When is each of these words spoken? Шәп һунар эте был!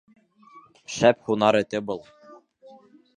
Шәп 0.95 1.21
һунар 1.27 1.57
эте 1.59 1.83
был! 1.91 2.01